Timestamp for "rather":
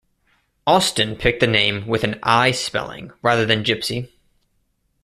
3.21-3.45